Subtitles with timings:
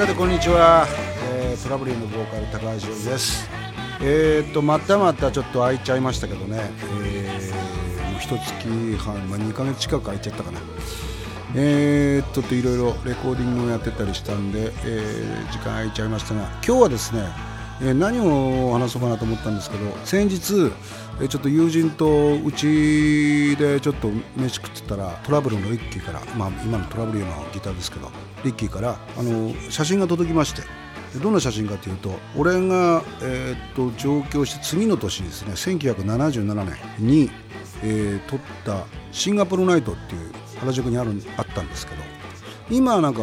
[0.00, 0.86] そういうわけでこんにちは、
[1.34, 3.46] えー、トラブリーのボーカル高橋です。
[4.00, 6.70] えー、っとまたまたちょっと空いちゃいましたけどね、
[7.02, 10.60] えー、もう一月半、まあ、2ヶ月近く空いちゃったかな。
[11.54, 17.28] えー、っといろいろレコーディングをやってたりしたんで、えー、時間空いちゃいましたが今日はですね、
[17.82, 20.72] え、何を話そうかなと思ったんですけど先日
[21.22, 28.10] えちょっと友人とうちでちょっと飯食ってたらトラブルのリッキーから、まあ、今のトラブルのギターですけど
[28.42, 30.62] リッキーからあの写真が届きまして
[31.18, 37.30] どんな写真かというと俺が、えー、っと上京して次の年ですね1977年に、
[37.82, 42.02] えー、撮ったシンガポールナイトっていう原宿にあるあったんですけど
[42.70, 43.22] 今なんか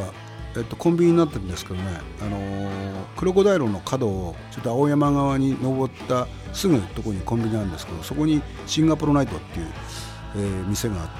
[0.57, 9.67] えっと、コンビニになってるんですけどね、あのー、クロコダイルの角をちょっと青山側に登ったすぐとこにコンビニなんですけどそこにシンガポールナイトっていう、
[10.35, 11.13] えー、店があって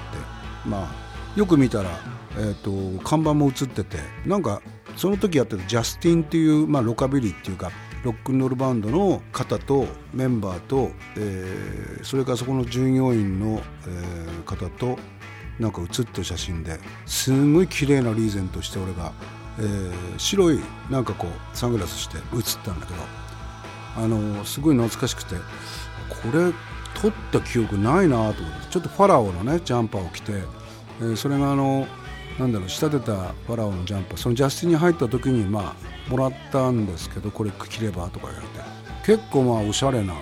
[0.68, 1.08] まあ
[1.38, 1.90] よく見たら、
[2.36, 4.60] えーと、看板も映っててなんか
[4.96, 7.70] その時やってたジャスティンっていう、まあ、ロカビリーっていうか
[8.02, 14.98] ロックンロールバンドの方とメンバーと、えー、それからそこの従業員の、えー、方と
[15.58, 19.12] なんか写った写真ですごい綺麗なリーゼントして俺が、
[19.58, 23.00] えー、白いなんかこうサングラスして写ったんだけど
[23.96, 25.34] あのすごい懐かしくて
[26.08, 26.52] これ
[27.00, 30.32] 撮った記憶ないなと思ってちょっとファラオのねジャンパーを着て、
[31.00, 31.86] えー、それがあの
[32.38, 40.14] なんだろう仕立てたファラオのジャンパーそのジャスティンに入った時にまあもらったんですけどこれ着ればとか言われて結構まあおしゃれな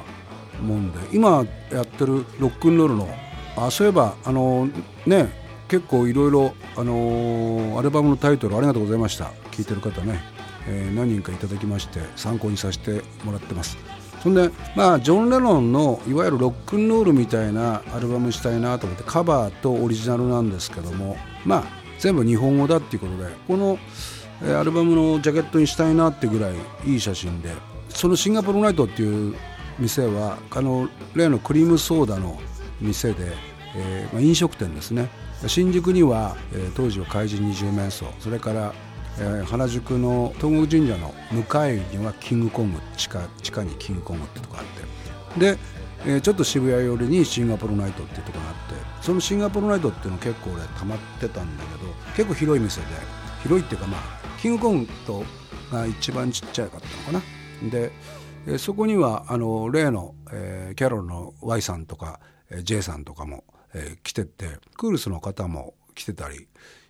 [0.63, 3.09] もんで今やってるロックンロールの
[3.57, 4.69] あそういえばあの
[5.07, 5.31] ね
[5.69, 9.33] 結構いろいろあのアルバムのタイトルありがとうございました。
[9.51, 10.21] 聞いてる方ね、
[10.69, 13.77] えー、何人かいただきまして参考にさせてもらってます。
[14.23, 21.65] そんでまあジョン・レノンのいわゆるロックンロールみたいなアルバムしたいなと思ってカバーとオリジナルなんですけどもまあ
[21.99, 23.79] 全部日本語だっていうことでこの
[24.43, 27.53] えアルバムのジャケットにしたいなってぐらいいい写真で
[27.89, 29.35] そのシンガポールナイトっていう
[29.79, 32.39] 店はあの例のクリームソーダの
[32.81, 33.33] 店で、
[33.75, 35.09] えーまあ、飲食店ですね。
[35.47, 38.73] 新宿には、えー、当時は怪人二十面相それから、
[39.19, 44.65] えー、原宿の東国神社の向かいにはキングコング地下地下にキングコングってとこあっ
[45.35, 45.55] て。
[45.55, 45.59] で、
[46.07, 48.87] えー、ちょっと渋谷寄りにシンガポールナイトっていうとこがあって。
[49.03, 52.87] そのシンガポールナイトっていうの結構俺溜まってたんだけど結構広い店で
[53.43, 54.01] 広いっていうかまあ
[54.41, 55.23] キングコングと
[55.71, 57.25] が一番ちっちゃかったのか
[57.63, 57.71] な。
[57.71, 57.93] で、
[58.47, 62.21] えー、そこにはあの例の、えー、キャロルの Y さんとか
[62.63, 66.49] J さんとかも、えー、来ててクールスの方も来てたり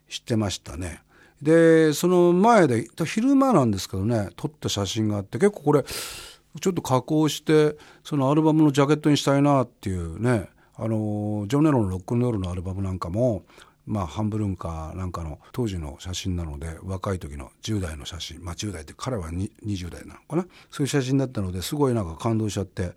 [0.09, 1.03] してましたね。
[1.43, 13.44] でその前で昼間なんですけどね撮った写真があって結構これちょっと加工してそのアルバムのジャケットにしたいなっていうねあのジョン・レノンのロックンロールのアルバムなんかも
[13.87, 20.47] まあ、ハンブルンカーなんかの当時の写真なので若い時の10代の写真、まあ、10代って彼は20代なのかな？
[20.71, 22.93] そういう写真だったのですごいなんか感動しちゃって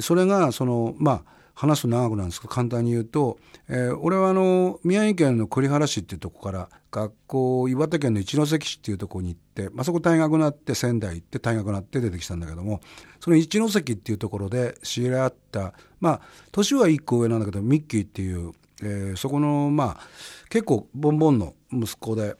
[0.00, 3.38] それがそのまあ話すと長くなんですけど簡単に言うと、
[3.68, 12.80] えー、俺はあの宮城県の栗原市っていうとこから学校岩手県の一関市っていうとこに行って、まあ、そこ大学になって仙台行って大学になって出てきたんだけども
[13.20, 20.00] その一関っていうところで知り合ったまあ年は1個上なんだけどミッキーっていう、えー、そこのまあ
[20.48, 22.36] 結構ボンボンの息子で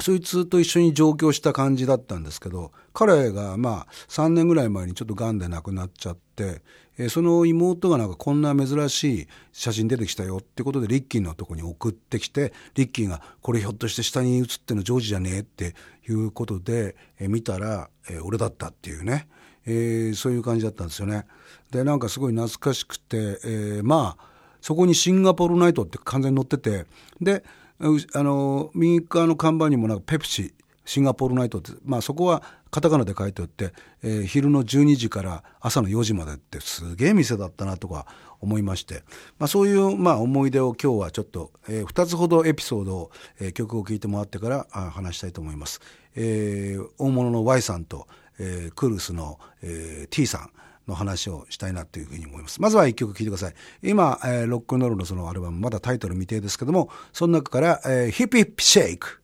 [0.00, 6.62] そいつと一緒に上京した感じだったんですけど彼がまあ3年ぐらい前にちょっとがんで亡くなっちゃって、
[6.98, 15.74] えー、その妹がなんかこんな珍しい写真出てきたよってことでリッキーのとこに送ってきてリッキーがこれひょっとして下に写ってるのジョージじゃねえって
[16.08, 19.28] いうことで、えー、見たら、えー、俺だったっていうね、
[19.66, 21.26] えー、そういう感じだったんですよね。
[21.70, 24.30] でなんかすごい懐かしくて、えー、まあ
[24.60, 26.86] そこにシンガポールナイトって完全に載ってて
[27.20, 27.44] で
[27.80, 30.54] あの右側の看板にもなんかペプシ
[30.84, 32.42] シンガポールナイトって、まあ、そこは
[32.72, 33.72] カタカナで書いてあって、
[34.02, 38.06] えー、昼の12時から朝の4時までってすげえ店だったなとか
[38.40, 39.04] 思いまして、
[39.38, 43.10] まあ、そういう、まあ、思い出を今日はちょっと、えー、2つほどエピソードを、
[43.40, 45.80] えー、曲を聴いてもらってから話したいと思います。
[46.16, 48.08] えー、大物の Y さんと、
[48.40, 50.50] えー、クルスの、えー、T さん
[50.90, 52.60] の話をしたいなというふうに思います。
[52.60, 53.54] まずは一曲聴いてください。
[53.82, 59.22] 今、えー、ロックンロールのそのアルバム、まだタイトル未定ですけども、その中から、えー、ヒップヒップシェイク。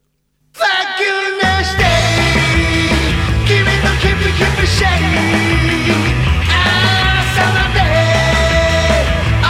[3.46, 5.04] 君とヒップヒップシェイク
[6.50, 7.78] 朝まで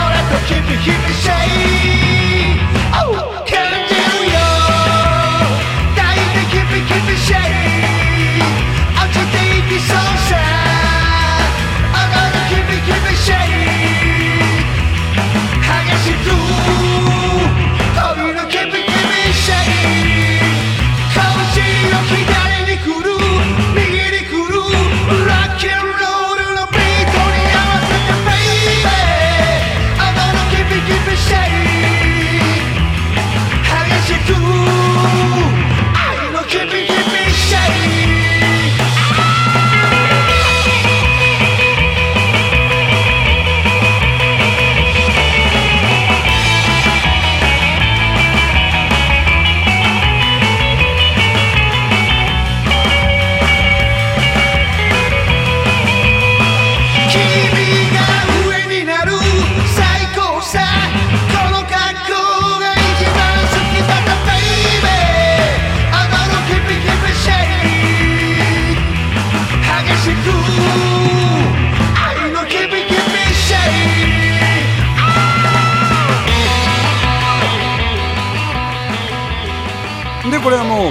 [0.05, 2.27] 俺とヒップヒップシェイク
[6.57, 8.41] keep it, keep it shady.
[8.95, 10.56] I'll take the sunshine.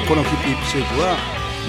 [0.08, 1.17] この Hippy Hippy Shake は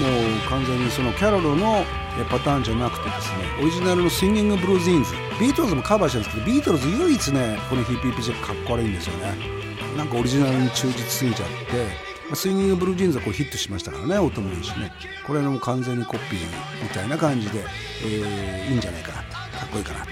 [0.00, 1.84] もう完全にそのキャロルの
[2.30, 5.12] パターンじゃなくてですねオリジナルの Swinging Blue Jeans。
[5.40, 9.36] ビートルズもカバーしてるんですけどビートルズ唯一ねこの Hippy Hippy Shake かっこ悪いんですよね。
[9.96, 11.48] なんかオリジナルに忠実すぎちゃっ
[12.28, 14.92] て Swinging Blue Jeans はこうヒットしましたからね音もいいしね。
[15.26, 16.38] これのも完全にコピー
[16.82, 17.64] みたいな感じで、
[18.04, 20.06] えーいいんじゃないかなかっこいいかな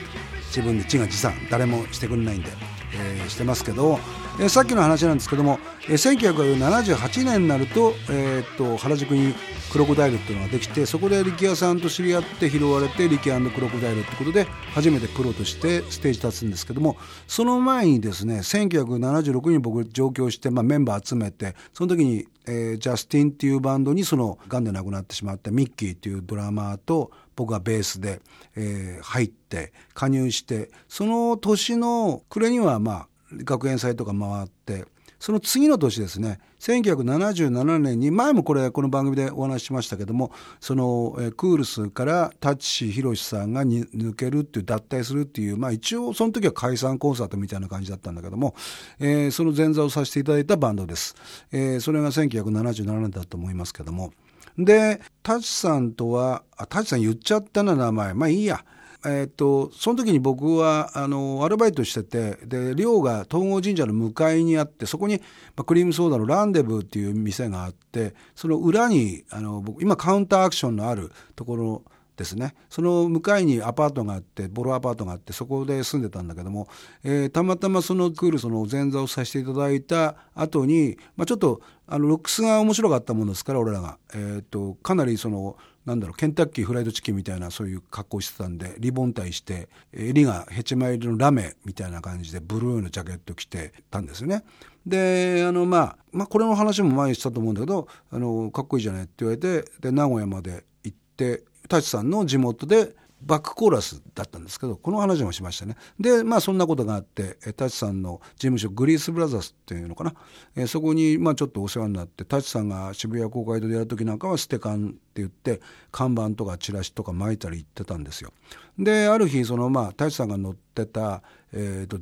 [0.46, 1.34] 自分で自画自賛。
[1.50, 2.50] 誰もしてくれないんで、
[2.94, 3.98] えーしてますけど、
[4.38, 9.34] えーさっきの話なんですけども、えー1978年になると,、えーっと原宿に
[9.72, 16.96] クロコダイルっていうのができてそこで力也さんと知り合って拾われて力也クロコダイルってことで初めてプロとしてステージ立つんですけども
[17.26, 28.20] その前にですね1976年に僕上京して、まあ、メンバー集めてその時に、えージャスティンっていうバンドにそのがんで亡くなってしまったミッキーっていうドラマーと僕がベースで、
[28.56, 34.84] えー入って加入してその年の暮れにはまあ学園祭とか回って
[35.18, 48.54] その次の年ですね1977年に前もこれこの番組でお話ししましたけどもその、えクールスから舘ひろしさんが抜けるっていう脱退するっていうまあ一応その時は解散コンサートみたいな感じだったんだけども、
[48.98, 51.14] えーその前座をさせていただいたバンドです、
[51.52, 54.12] えーそれが1977年だと思いますけども。
[54.58, 58.14] で舘さんとはあ舘さん言っちゃったな名前。
[58.14, 58.64] まあいいや。
[59.04, 65.18] えっとその時に僕はあのアルバイトしててで寮が東郷神社の向かいにあってそこに、
[65.56, 71.82] まあクリームソーダのランデブーっていう店があってその裏にあの僕今カウンターアクションのあるところ
[72.16, 72.54] ですね。
[72.70, 76.66] その向かいにアパートがあってボロアパートがあってそこで住んでたんだけども、
[77.04, 94.42] えーたまたまそのクールその前座をさせていただいた後に、まあ、ちょっとあのロックスが面白かったものですから俺らが、えー、とかなりそのなんだろうケンタッキーフライドチキンみたいなそういう格好してたんでリボン体して襟がヘチマ入りのラメみたいな感じでブルーのジャケット着てたんですよね。
[94.84, 105.76] であの、まあ、まあこれの話も前にしたと思うんだけどあのかっこいいじゃないって言われてで名古屋まで行って舘さんの地元でバックコーラスだったんですけどこの話もしましたね。
[105.98, 110.14] でまあそんなことがあってえ舘さんの事務所グリースブラザーズっていうのかな、
[110.54, 118.32] えーそこにまあちょっとお世話になって舘さんが渋谷公会堂でやる時なんかはステカンって言って看板とかチラシとか巻いたり行ってたんですよ。
[118.78, 121.98] である日そのまあ舘さんが乗ってた、えー、と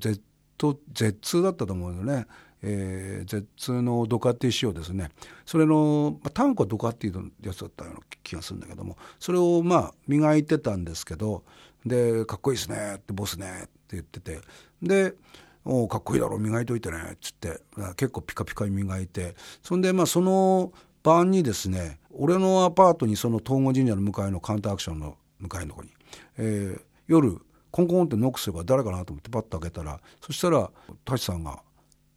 [0.58, 2.26] Z Z2 だったと思うよね。
[2.66, 5.10] えー、Z のドカティ仕様ですね
[5.44, 11.44] それの、まあ、タンクはドカティのやつだったような気がするんだけどもそれをまあ磨いてたんですけど
[11.84, 14.40] で「かっこいいですね」って「ボスね」って言ってて
[14.82, 15.14] で
[15.66, 17.60] 「おかっこいいだろ磨いといてね」っつって
[17.96, 25.90] 結構ピカピカに磨いてそんでまあその晩にですね俺のアパートにその東郷神社の向かいのカウンターアクションの向かいのとこに、
[26.38, 27.38] えー夜
[27.74, 30.70] コンコンってノックすれば誰かなと思ってパッと開けたらそしたら
[31.04, 31.60] 舘さんが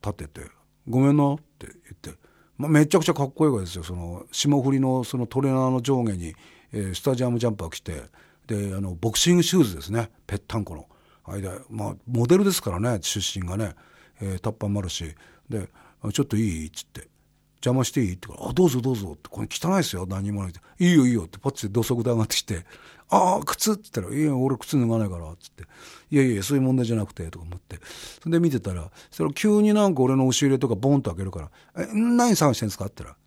[0.03, 0.47] 立ってて
[0.87, 2.11] 「ごめんな」って言って、
[2.59, 3.83] まあ、めちゃくちゃかっこいいわけですよ。
[3.83, 6.35] その霜降りのそのトレーナーの上下に、
[6.73, 8.03] えースタジアムジャンパー着て
[8.45, 10.11] であのボクシングシューズですね。
[10.27, 10.87] ぺったんこの。
[11.25, 12.99] 間まあモデルですからね。
[13.01, 13.73] 出身がね、
[14.21, 15.15] えータッパーもあるし。
[15.49, 15.71] で
[16.13, 17.09] 「ちょっといい?」っつって。
[17.57, 22.65] 邪魔していいって「あどうぞどうぞ」って「これ汚いですよ何もない」って「いいよいいよ」ってパッチで土足で上がってきて
[23.09, 25.63] 「ああ靴」って言ったら「いや俺靴脱がないから」っつって
[26.11, 27.79] 「いやいやそういう問題じゃなくて」とか思って
[28.21, 31.51] それで見てたらそれ急になんか俺の押し入れとかボンと開けるから
[31.83, 33.17] 「え何探してんですか?」って言った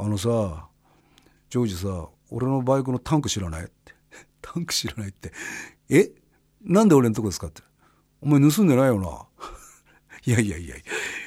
[0.00, 0.68] ら「あのさ
[1.50, 3.94] ジョージさ俺のバイクのタンク知らない?」って
[4.40, 5.32] 「タンク知らない?」って
[5.90, 6.10] 「え？
[6.62, 7.62] なんで俺のとこですか?」って
[8.22, 9.26] 「お前盗んでないよな」
[10.26, 10.84] いやいやいやいや、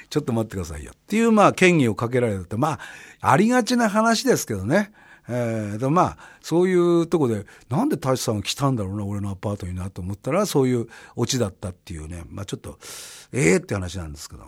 [0.09, 0.91] ちょっと待ってくださいよ。
[0.93, 2.79] っていう、まあ、権威をかけられるって、ま
[3.21, 4.91] あ、ありがちな話ですけどね。
[5.29, 10.87] えー、でまあ、そういうとこで、なんで舘さんが来たんだろうな、俺のアパートになと思ったら、そういう
[11.17, 12.79] オチだったっていうね、まあちょっと、
[13.33, 14.43] ええって話なんですけど。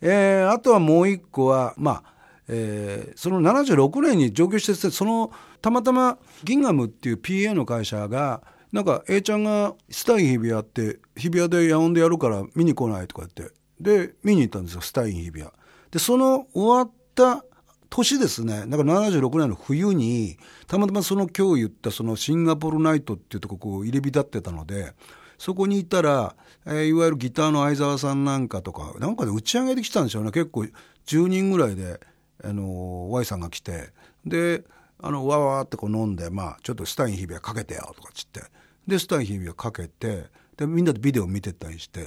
[0.00, 2.14] えー、あとはもう一個は、まあ、
[2.48, 5.30] えーその76年に上京しててその
[5.62, 15.50] たまたまギンガムっていう PA の会社がなんか A ちゃんがスタイン日比谷って日比谷でヤオンでやるから見に来ないとか言ってで見に行ったんですよスタイン日比谷。
[15.90, 17.44] でその終わった
[17.88, 24.92] 年ですねだから76年の冬にたまたまその今日言ったそのシンガポールナイトっていうとここう入り浸ってたので
[25.38, 30.32] そこにいたら、えーいわゆるギターの相沢さんなんかとかなんかで打ち上げできたんでしょうね。
[30.32, 30.66] 結構
[31.06, 31.98] 10人ぐらいで、
[32.44, 33.88] あの Y さんが来て
[34.26, 34.64] で
[34.98, 38.42] あのわわってこう飲んで、まあ、ちょっとスタイン日比谷かけてよとかっつって。
[38.86, 40.26] でスタインヒーがかけて
[40.60, 42.06] でみんなでビデオ見てたりして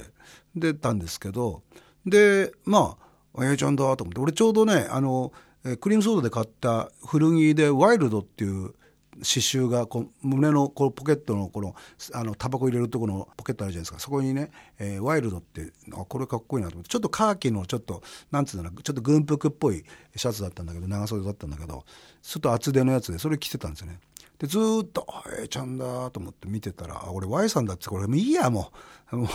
[0.54, 1.62] でたんですけど
[2.06, 2.96] でま
[3.36, 5.32] あ「A ちゃんだ」と思って俺ちょうどねあの
[5.80, 8.74] クリームソーダで買った古着で「ワイルド」っていう
[9.16, 11.74] 刺繍がこう胸のこのポケットのこの
[12.12, 13.98] あのタバコ入れるところのポケットあるじゃないですか。
[13.98, 19.84] そこにね、えーワイルドってあこれかっこいいなと思ってちょっとカーキのちょっとなんつうのかなちょっと軍服っぽい
[20.16, 21.84] シャツだったんだけど長袖だったんだけど
[22.22, 23.98] ちょっと厚手のやつでそれ着てたんですよね。
[24.38, 25.06] でずっと
[25.38, 29.16] 「ええちゃんだ」と思って見てたら「あ俺 Y さんだ」ってこれもういいやもう。
[29.16, 29.28] もう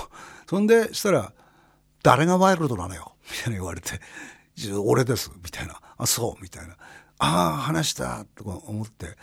[0.49, 1.33] そんでしたら
[2.03, 3.99] 「誰がワイルドなのよ」みたいな言われて
[4.83, 6.75] 「俺です」みたいな「あそう」みたいな
[7.19, 9.15] 「ああ話した」とか思って。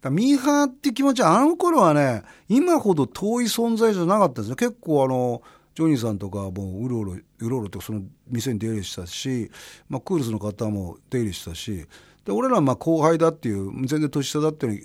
[0.00, 4.56] だミーハーって気持ちはあの頃はね今ほど遠い存在じゃなかったですね。
[4.56, 5.40] 結構あの
[5.74, 9.50] ジョニーさんとかもううろうろうろうろとその店に出入りしたし、
[9.88, 11.86] まあ、クールスの方も出入りしたし。
[12.24, 14.82] で俺らはまあ後輩だっていう全然年下だっていう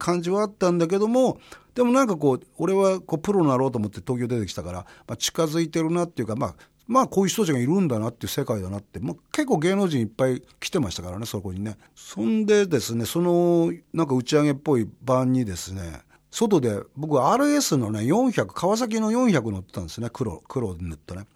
[0.00, 1.38] 感じはあったんだけども
[1.74, 6.54] でもなんかこう俺はこうプロになろうと思って東京出てきたから、まあ、近づいてるなっていうかまあ
[6.90, 11.76] まあこういう人たちがいるんだなっていう世界だなって、まあ、結構芸能人いっぱい来てましたからねそこにね。
[11.94, 16.00] そんでですねそのなんか打ち上げっぽい晩にですね
[16.32, 21.26] 外で僕 RS のね400川崎の400乗ってたんですね黒黒塗ったね。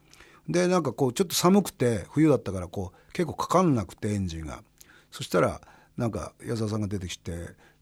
[0.48, 4.62] でなんかこうちょっと寒くて冬だったからこう結構かかんなくてエンジンが。
[5.12, 5.60] そしたら
[5.96, 7.32] なんか矢沢さんが出てきて「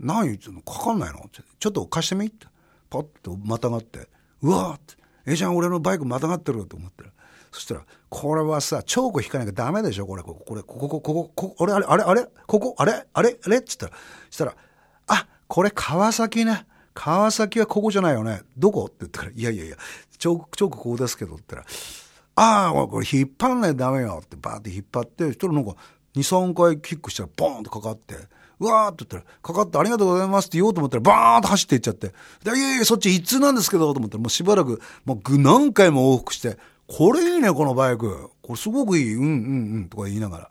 [0.00, 0.62] 何言ってんの？
[0.62, 2.46] かかんないの?」って「ちょっと貸してみ?」って。
[2.88, 4.08] パッとまたがって
[4.42, 7.12] 「うわ!」って「えじゃん俺のバイクまたがってる」と思ってる。
[7.52, 10.06] そしたら「これはさチョーク引かなきゃダメでしょ？
[10.06, 12.26] これこここれこここここここれあれあれあれ？
[12.46, 12.74] ここ？
[12.78, 13.06] あれ？
[13.12, 13.38] あれ？
[13.44, 13.92] あれ?」っつったら
[14.28, 14.56] したら
[15.06, 16.66] 「あこれ川崎ね。
[16.92, 18.42] 川崎はここじゃないよね。
[18.56, 19.76] どこ?」って言ったら「いやいやいや
[20.18, 21.74] チョークチョークここですけど」って言ったら
[22.34, 25.76] 「ああこれ引っ張んないとダメよ」ってバーって引っ張ってそしたらなんか
[26.16, 28.14] 23回キックしたらボーンとかかって。
[28.60, 32.08] うわーって言ったら、かかってありがとうございますって言おうと思ったら、バーンと走っていっちゃって。
[32.44, 38.30] でいやいや、そっち一通なんですけど、と思ったら、もうしばらく、もうぐ何回も往復して、これいいね、このバイク。
[38.42, 39.14] これすごくいい。
[39.14, 39.88] うんうんうん。
[39.88, 40.50] とか言いながら。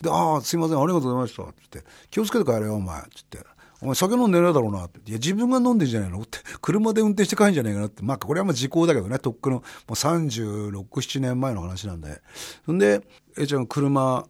[0.00, 1.42] で、ああ、すいません、ありがとうございました。
[1.42, 3.00] って言って、気をつけて帰れよ、お前。
[3.00, 3.52] って言って。
[3.82, 5.00] お前酒飲んでないだろうなって。
[5.10, 6.38] いや、自分が飲んでんじゃないのって。
[6.60, 8.02] 車で運転して帰るんじゃないかなって。
[8.04, 9.18] まあ、これはまあ時効だけどね。
[9.18, 12.22] とっくの、もう36、7年前の話なんで。
[12.70, 13.02] んで、
[13.36, 14.24] えちゃん車、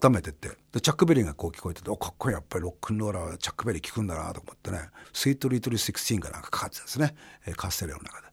[0.00, 0.48] 温めてって。
[0.72, 2.34] でチャックベリーがこう聞こえてておかっこいい。
[2.34, 7.14] やっぱりロックンローラーはチャックベリー聞くんだなと思ってね「スイートリートル16」がなんかかかってたんですね、
[7.46, 8.28] えーカステレオの中で。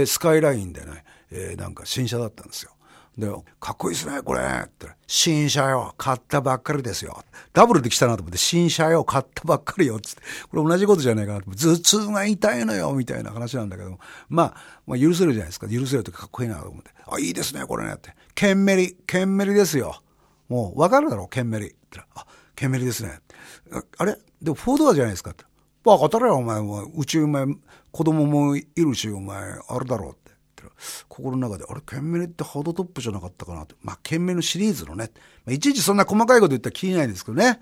[0.00, 2.72] でスカイラインでね、えーなんか新車だったんですよ。
[3.16, 3.28] で
[3.60, 4.88] 「かっこいいですねこれ」って。
[5.06, 10.22] 新車よ買ったばっかりですよ」ダブルで来たなと思って「新車よ買ったばっかりよ」つって。
[10.50, 13.98] これ同じことじゃないかなと頭痛が痛いのよみたいな話なんだけど。
[14.28, 14.54] まあ、
[14.86, 15.68] まあ許せるじゃないですか。
[15.68, 20.00] 許せるとかっこいいなと思って「あいいですねこれね」って「ケンメリケンメリですよ」
[20.48, 21.70] もうわかるだろう、ケンメリ。
[21.70, 23.20] って、あ、ケンメリですね。
[23.98, 24.16] あれ？
[24.42, 25.44] でも、フォードアじゃないですかって。
[25.84, 26.58] 分かったら、お前。
[26.60, 27.46] お前うち、お前、
[27.90, 30.32] 子供もいるし、お前、あるだろうって。
[31.08, 33.74] 心の中で、あれ、ケンメリってハードトップじゃなかったかなって。
[33.82, 35.10] まあ、ケンメリのシリーズのね。
[35.44, 37.60] まあ、いちいちそんな細かいこと言ったら気にないんですけどね。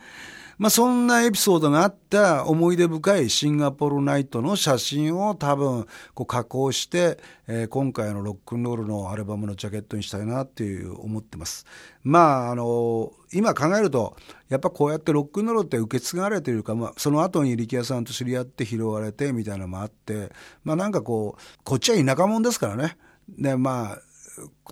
[0.63, 11.67] まあ、そんなエピソードがあった思い出深いシンガポールナイトの写真を多分こう加工して、えー今回のロックンロールのアルバムのジャケットにしたいなっていう思ってます。
[12.05, 14.17] まあ、あの今考えると、
[14.49, 20.31] やっぱこうやってロックンロールって受け継がれているか、まあ、その後に力也さんと知り合って拾われてみたいなのもあって、
[20.63, 22.97] まあなんかこう、こっちは田舎者ですからね。
[23.29, 23.99] で、まあ、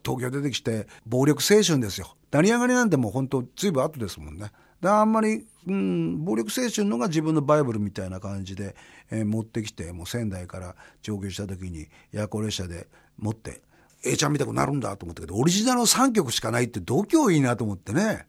[0.04, 8.74] 東京出てきて暴力青春ですよ成り上がりなんてもう本当ずいぶん後ですもんねあんまり、うん、暴力青春のが自分のバイブルみたいな感じで、
[9.10, 12.86] えー持ってきてもう仙台から上京した時に夜行列車で
[13.18, 13.60] 持って
[14.04, 18.26] A ちゃん見たくなるんだと思ったけどオリジナルの3曲しかないって度胸いいなと思ってね。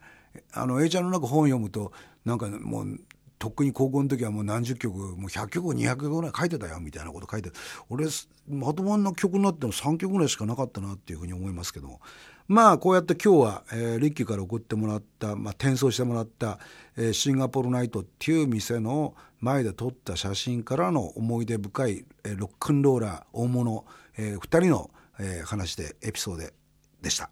[0.53, 1.91] あの A ちゃんのなんか本読むと
[2.25, 3.00] なんかもう
[3.38, 7.51] とっくに高校の時はもう何十曲もう100曲200曲ぐらい書いてたよみたいなこと書いて
[7.89, 8.05] 俺
[8.48, 12.00] まともな曲になっても3曲ぐらいしかなかったなっていうふうに思いますけども。
[12.48, 16.60] まあこうやって今日は、えーリッキーから送ってもらった、まあ、転送してもらった、
[16.98, 23.86] えーシンガポールナイトっていう店の前で撮った写真からの思い出深い、えーロックンローラー大物、
[24.17, 26.53] え2人の、えー話でエピソードで
[27.01, 27.29] でした。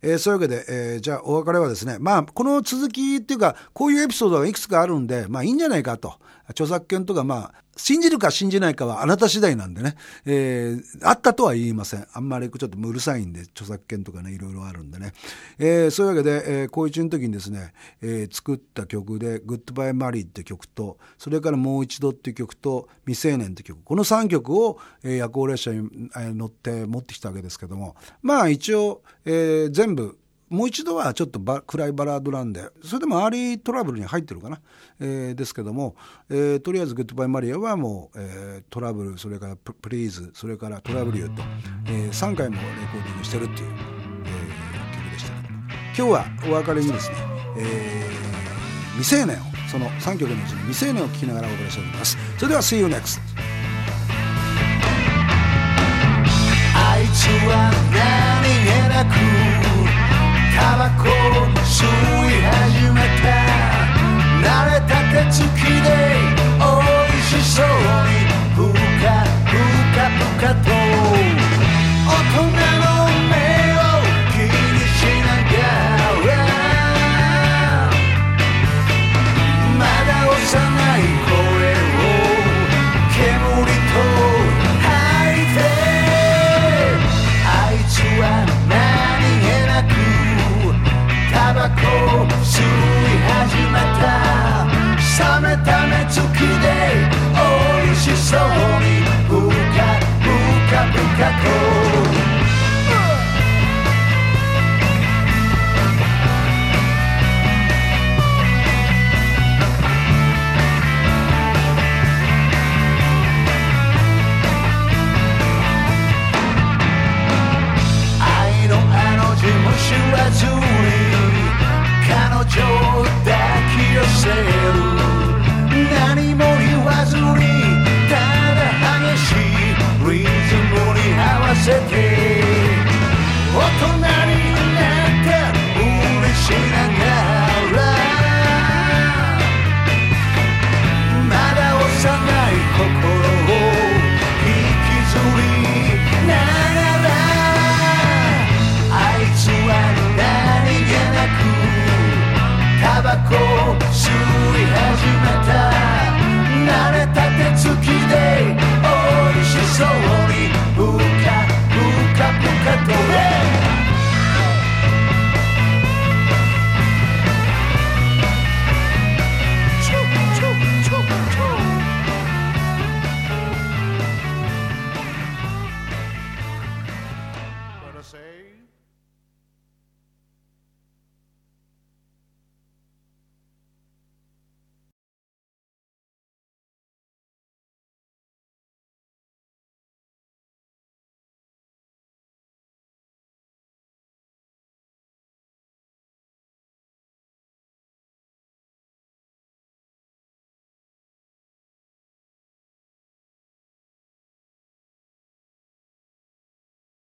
[0.00, 6.14] えーそういうわけで、えーじゃあお別れはですね、まあ、この続きっていうか、こういうエピソードがいくつかあるんで、まあいいんじゃないかと。
[6.48, 12.06] 著作権とか、まあ、信じるか信じないかはあなた次第なんでね、えーあったとは言いません。
[12.12, 15.12] あんまりちょっとうるさいんで、著作権とかね、いろいろあるんでね。
[15.58, 25.88] えーそういうわけで、えー、高一の時にですね、えー作った曲で、グッドバイマリアって曲と、それからもう一度っていう曲と、未成年って曲、この3曲を、えー夜行列車に、
[26.36, 30.18] 乗って持ってきたわけですけども、まあ一応、えー全部、
[30.52, 34.60] もう一度はちょっとば暗いバラードなんでそれでもアーリートラブルに入ってるかな、
[35.00, 35.96] えーですけども、
[36.28, 41.42] えーとりあえず「グッドバイマリア」はもう、えートラブルそれからププリーズそれからトラブルと、
[41.86, 45.32] え3回もレコーディングしてるっていう、えー曲でした。
[45.42, 47.16] けども今日はお別れにですね、
[47.56, 49.40] えー未成年を
[49.70, 52.18] その3曲のうちに未成年を聴きながらお送りしております。
[52.36, 53.20] それでは See you next.
[56.74, 59.02] あいつは何気な
[59.48, 59.51] く
[60.62, 61.10] タバコを
[61.64, 63.26] 吸い始めた。
[64.46, 66.21] 慣れた手つきで